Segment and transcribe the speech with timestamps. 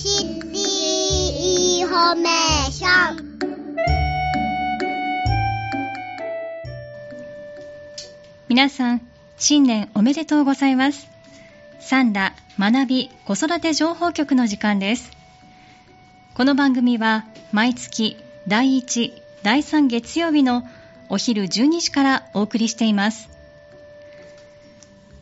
[0.00, 0.58] シティ
[1.80, 3.38] インフォメーション
[8.48, 9.00] 皆さん、
[9.38, 11.08] 新年おめでとうございます。
[11.80, 15.10] サンダ学び子育て情報局の時間です。
[16.34, 19.12] この番組は毎月第1、
[19.42, 20.62] 第3月曜日の
[21.08, 23.28] お昼12時からお送りしています。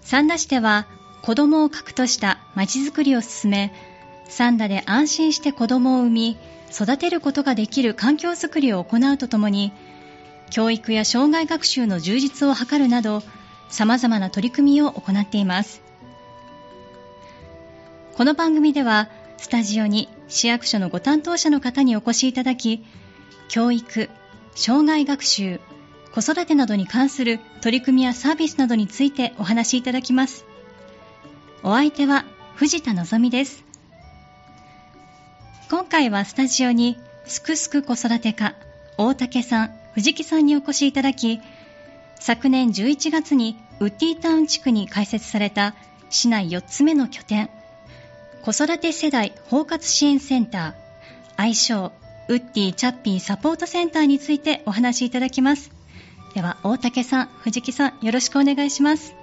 [0.00, 0.88] 三田市では
[1.22, 3.72] 子供を核としたまちづくりを進め、
[4.28, 6.36] 三田で安心して子供を産み、
[6.72, 9.72] 育てることができる環境づくりを行うとともに、
[10.50, 13.22] 教育や障害学習の充実を図るなど、
[13.68, 15.82] 様々な取り組みを行っています。
[18.14, 22.84] この番組では、スタジオに市役所のご担当者の方にお越しいただき、
[23.48, 24.08] 教育、
[24.54, 25.60] 障害学習、
[26.14, 30.44] 子育てなどに関する取り組みやサービスなどについてお話しいただきます。
[31.64, 33.64] お相手は藤田のぞみです。
[35.70, 38.54] 今回はスタジオにすくすく子育て課
[38.98, 41.40] 大竹さん、藤木さんにお越しいただき、
[42.16, 45.74] 昨年11月にウッディタウン地区に開設された
[46.10, 47.48] 市内4つ目の拠点、
[48.42, 50.74] 子育て世代包括支援センター、
[51.36, 51.92] 愛称
[52.28, 55.70] ウッディチャッピーサポートセンターについてお話しいただきます。
[56.34, 59.14] では、大竹さん、藤木さん、よろしくお願いします。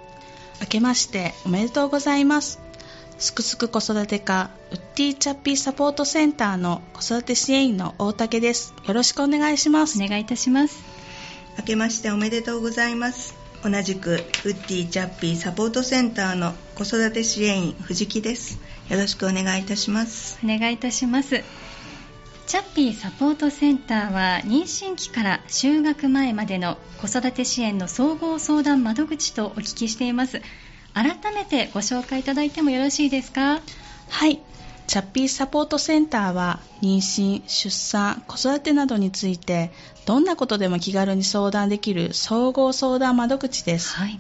[0.60, 2.60] 明けましておめでとうございます。
[3.22, 8.74] すくすく子育て課ウッディチャッピーサポートセンターの子育て支援員の大竹です。
[8.86, 10.04] よろしくお願いします。
[10.04, 10.84] お願いいたします。
[11.60, 18.58] 明けましておめでとうございます同じくウッディチャッピーサポートセンターの子育て支援員藤木です
[18.90, 21.44] よろしくお願いいたしますお願いいたします。
[22.48, 30.42] チャッピーサポートセンターは妊娠期から就学前までの子育て支援の総合相談窓口とお聞きしています。
[30.94, 33.62] 改めてご紹介いただいてもよろしいですか？
[34.10, 34.42] はい。
[34.88, 39.72] チャッピーサポートセンターは妊娠、出産、子育てなどについて
[40.06, 43.96] どんなことでも気軽に相談できる総合相談窓口です。
[43.96, 44.20] はい。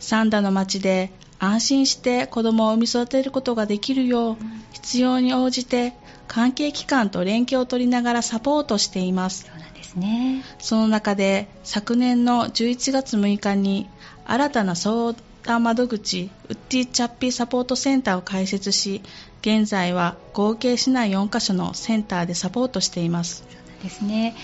[0.00, 4.36] 三田の町で安心して子供を産み育てることができるよう
[4.72, 5.92] 必要に応じて
[6.26, 9.44] 関係機関と連携を取りながらサポートしています。
[9.44, 10.42] そうなんですね。
[10.58, 13.88] その中で昨年の11月6日に
[14.24, 19.02] 新たな相談窓口ウッディチャッピーサポートセンターを開設し
[19.40, 23.44] 現在は合計市内4カ所のセンターでサポートしています
[23.82, 24.36] ですね。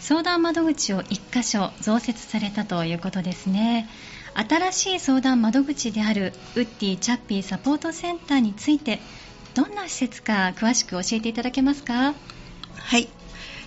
[0.00, 3.88] 相談窓口を1箇所増設されたということですね。
[4.34, 9.00] 新しい相談窓口であるウッディチャッピーサポートセンターについて
[9.54, 12.14] どんな施設か詳しく教えていただけますか？
[12.74, 13.08] はい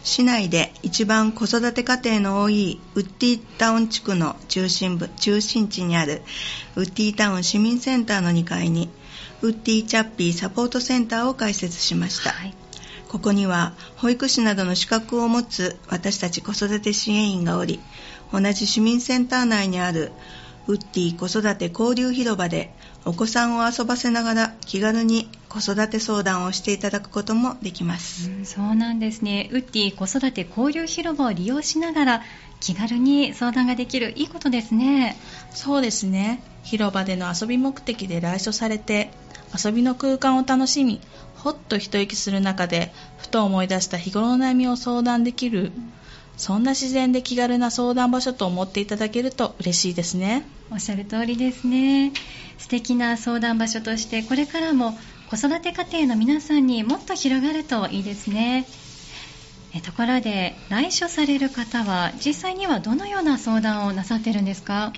[0.06, 6.22] 市内で一番子育て家庭の多いウッディタウン地区の中心部中心地にある
[6.76, 8.92] ウッディタウン市民センターの2階に
[9.42, 12.54] ウッディチャッピーサポートセンターを開設しました、はい。
[13.10, 17.80] ここには保育士などの資格を持つ私たち子育て支援員がおり
[18.32, 20.12] 同じ市民センター内にある
[20.68, 22.74] ウッディ子育て交流広場で
[23.06, 29.50] お子さんを遊ばせながら気軽に子育て相談をしていただくこともできます、うんそうなんですね。
[29.52, 32.22] ウッディ子育て交流広場を利用しながら
[32.60, 35.18] 気軽に相談ができるいいことですね。
[35.52, 39.12] そうですね広場での遊び目的で来所されて
[39.64, 41.00] 遊びの空間を楽しみ
[41.36, 45.72] ほっと一息する中でふと思い出した日頃の悩みを相談できる
[46.38, 50.46] そんな自然で気軽な相談場所と思っていただけると嬉しいですね。
[50.72, 52.12] おっしゃる通りですね。
[52.58, 54.98] 素敵な相談場所としてこれからも
[55.30, 58.66] 子育て家庭の皆さんにもっと広がるといいですね。
[59.74, 64.94] えところで来所される方は実際にはどのような相談をなさってるんですか、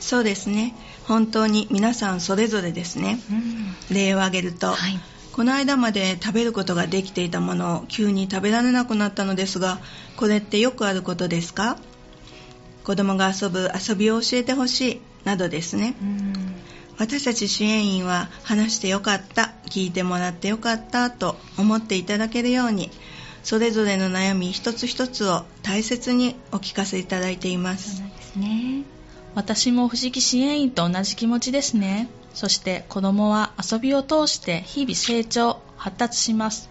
[0.00, 0.74] そうですね。
[1.04, 3.20] 本当に皆さんそれぞれですね。
[3.30, 3.94] うん。
[3.94, 5.00] 例を挙げると、はい
[5.40, 9.78] この間まで食べることができていたものを急に食べられなくなったのですが
[10.18, 11.78] これってよくあることですか？
[12.84, 15.94] 子供が遊ぶ遊びを教えてほしいなどですね。
[15.98, 16.34] うん。
[16.98, 22.90] 私たち支援員は話してよかった聞いてもらってよかったと思っていただけるように
[23.42, 27.96] それぞれの悩み一つ一つを大切にお聞かせいただいています。
[27.96, 28.82] そうなんですね。
[29.34, 36.68] 私も藤木支援員と同じ気持ちですねそして子供は遊びを通して日々成長発達します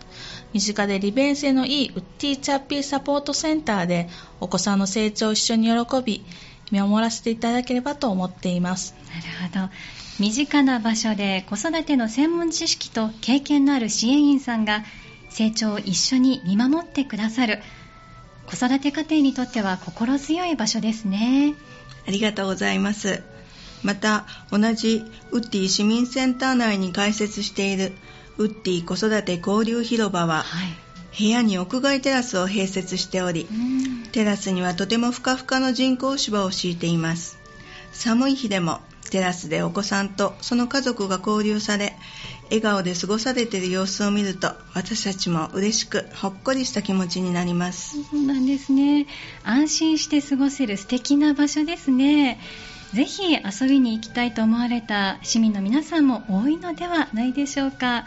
[0.53, 4.09] 身近で利便性のいいウッディチャッピーサポートセンターで
[4.39, 6.23] お子さんの成長を一緒に喜び
[6.71, 9.73] 見守らせていただければと思っていますなるほど。
[10.19, 14.83] 身近な場所で子育ての専門知識と経験のある支援員さんが
[15.29, 17.61] 成長を一緒に見守ってくださる
[18.45, 21.53] 子育て家庭にとっては心強い場所ですね。
[22.05, 23.23] ありがとうございます
[23.83, 27.93] また同じウッディ市民センター内に開設している
[28.37, 30.89] ウウッディ子育て交流広場ははい。
[31.17, 37.37] 部屋に屋外テラスを併設しておりうんテラスにはとてもふかふかの人工芝を敷いています
[37.91, 38.79] 寒い日でも
[39.09, 41.95] テラスでお子さんとその家族が交流され
[42.45, 49.07] 笑顔で過ごされている様子を見ると私たちも嬉しくほっこりした気持ちになりますそうなんですね。
[49.43, 52.39] 安心して過ごせる素敵な場所ですね。
[52.93, 58.05] ぜひ遊びに行きたいと思われた市民の皆さんも多いのではないでしょうか。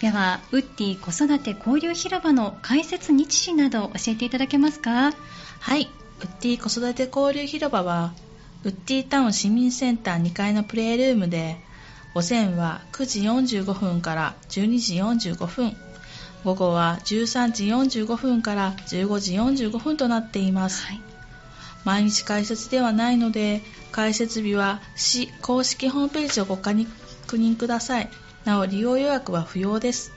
[0.00, 5.12] では、ウッディ子育て交流広場の開設日時など教えていただけますか？
[5.60, 5.90] はい。
[6.20, 8.14] ウッディ子育て交流広場は、
[8.64, 11.58] ウッディタウン市民センター2階のプレイルームで、
[12.14, 14.96] 午前は9時45分から12時
[15.30, 15.76] 45分、
[16.44, 19.34] 午後は13時45分から15時
[19.66, 20.86] 45分となっています。
[20.86, 21.00] はい。
[21.84, 28.10] 毎日開設ではないので、開設日は市公式ホームページをご確認ください。
[28.44, 30.12] なお、利用予約は不要です。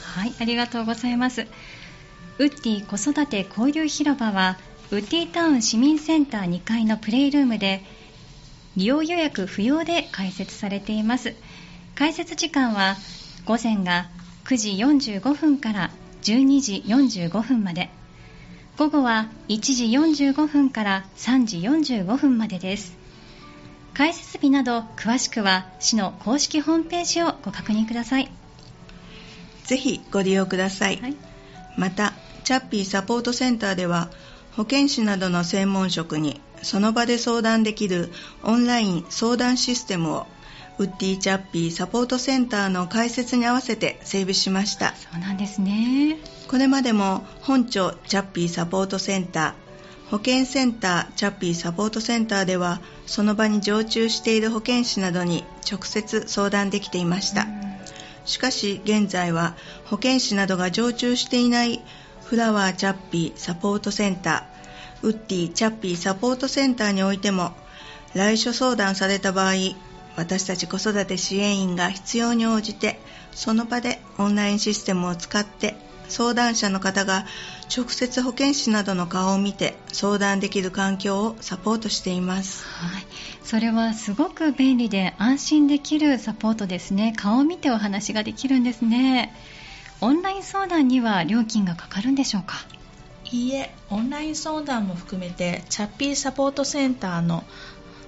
[0.00, 1.46] はい、ありがとうございます。
[2.38, 4.58] ウッディ子育て交流広場は、
[4.90, 7.84] ウッディタウン市民センター2階のプレイルームで、
[8.76, 11.34] 利用予約不要で開設されています。
[11.94, 12.96] 開設時間は、
[13.44, 14.08] 午前が
[14.44, 14.70] 9時
[15.10, 15.90] 45分から
[16.22, 17.90] 12時45分まで、
[18.78, 22.96] 午後は1時45分から3時45分までです。
[23.94, 28.30] 開設日など詳しくは市の公式ホームページをご確認ください。
[29.64, 31.16] ぜひご利用ください、はい
[31.76, 32.12] また
[32.44, 34.10] チャッピーサポートセンターでは
[34.56, 38.10] 保健師などの専門職にその場で相談できる
[38.42, 40.26] オンライン相談システムを
[40.82, 46.18] ウッディチャッピーサポートセンターの開設に合わせて整備しましたそうなんですね。
[46.48, 57.46] これまでも本庁チャッピーサポートセンター保健センターチャッピーサポートセンターではその場に常駐している保健師などに直接相談できていました、
[58.24, 59.54] しかし現在は
[59.86, 61.80] 保健師などが常駐していない
[62.24, 67.52] フラワーチャッピーサポートセンターウッディチャッピーサポートセンターにおいても
[68.14, 69.54] 来所相談された場合
[70.16, 73.00] 私たち子育て支援員が必要に応じて
[73.32, 75.74] その場でオンラインシステムを使って
[76.08, 77.24] 相談者の方が
[77.74, 83.06] 直接保健師などの顔を見て相談できる環境をサポートしていますはい、
[83.42, 87.14] それはすごく便利で安心できるサポートですね。
[87.16, 89.34] 顔を見てお話ができるんですね。
[90.02, 92.56] オンライン相談には料金がかかるんでしょうか？
[93.30, 97.44] いいえ、オンライン相談も含めて、チャッピーサポートセンターの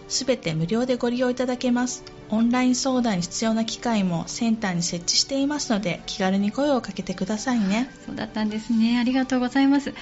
[0.08, 2.04] すべて無料でご利用いただけます。
[2.30, 7.90] オンライン相談に必要な機械もセンターに設置していますので、気軽に声をかけてくださいね。
[8.06, 8.98] そうだったんですね。
[8.98, 9.94] ありがとうございます。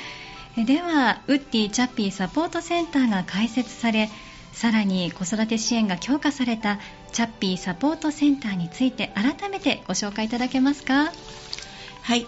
[0.56, 4.10] えでは、ウッディチャッピーサポートセンターが開設され、
[4.52, 6.78] さらに子育て支援が強化された
[7.12, 11.10] チャッピーサポートセンターについて改めてご紹介いただけますか？
[12.02, 12.26] はい。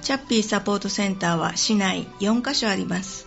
[0.00, 3.26] チャッピーサポートセンターは市内4カ所あります。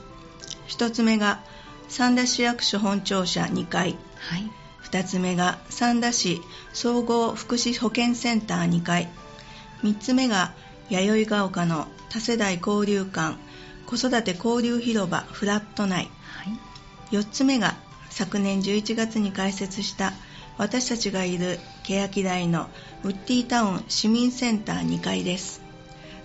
[0.70, 1.44] 1つ目が
[1.88, 3.96] 三田市役所本庁舎2階。
[4.18, 4.50] はい。
[4.84, 6.42] 2つ目が三田市
[6.74, 9.10] 総合福祉保健センター2階。
[9.84, 10.54] 3つ目が
[10.90, 13.38] 弥生が丘の多世代交流館
[13.86, 16.10] 子育て交流広場フラット内。
[16.24, 17.16] はい。
[17.16, 17.76] 4つ目が
[18.10, 20.14] 昨年11月に開設した
[20.58, 22.70] 私たちがいる欅台の
[23.04, 25.62] ウッディタウン市民センター2階です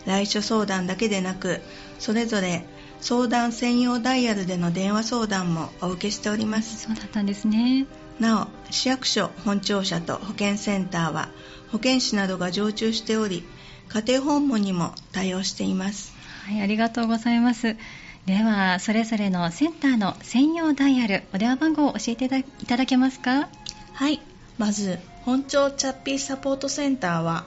[0.06, 1.60] 来所相談だけでなく
[1.98, 2.64] それぞれ
[3.00, 7.86] 相談専用ダイヤルでの電話相談もお受けしておりますそうだったんですね。
[8.20, 11.28] なお市役所本庁舎と保健センターは
[11.70, 13.44] 保健師などが常駐しており
[13.88, 16.12] 家庭訪問にも対応しています
[16.44, 17.76] はい、ありがとうございます。
[18.24, 22.28] では、それぞれのセンターの専用ダイヤル、お電話番号を教えてい
[22.66, 23.48] ただけますか？
[23.92, 24.20] はい。
[24.56, 27.44] まず、本庁チャッピーサポートセンターは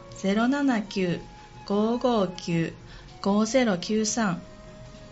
[1.66, 4.36] 079-559-5093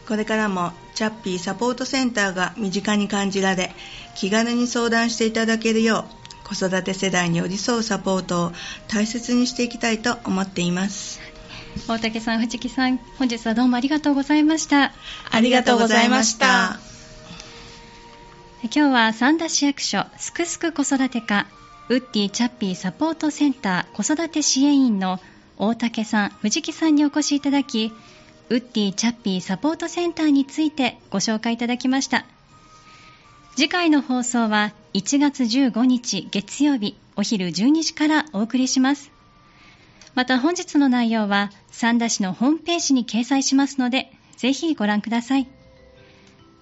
[0.08, 3.72] これからもチャッピーサポートセンターが身近に感じられ
[4.16, 6.06] 気軽に相談していただけるよ
[6.46, 8.52] う子育て世代に寄り添うサポートを
[8.88, 11.20] 大切にしていきたいと思っています。
[11.88, 14.94] 大竹さん藤木さん本日はどうもありがとうございました。
[15.30, 16.80] ありがとうございました。
[18.64, 21.46] 今日は三田市役所すくすく子育て課
[21.90, 25.20] ウッディチャッピーサポートセンター子育て支援員の
[25.58, 27.92] 大竹さん藤木さんにお越しいただき
[28.50, 32.26] ウッディチャッピーサポートセンターについてご紹介いただきました。
[33.56, 39.12] 次回の放送は1月15日月曜日お昼12時からお送りします。
[40.14, 45.48] また本日の内容は三田市のホームページに掲載しますのでぜひご覧ください。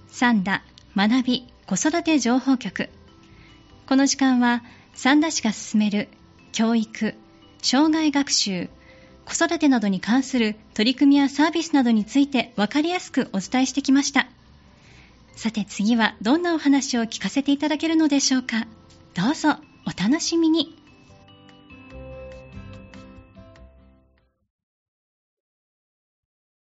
[0.08, 0.64] 三田
[0.96, 2.90] 学び子育て情報局。
[3.88, 4.64] この時間は
[4.94, 6.10] 三田市が進める
[6.52, 7.16] 教育
[7.62, 8.70] 障害学習
[9.24, 14.28] 子育てなどに関する取り組みやサービスなどについて分かりやすくお伝えしてきました。
[15.38, 18.68] さて次はどんなお話を聞かせていただけるのでしょうか。
[19.14, 20.77] どうぞお楽しみに。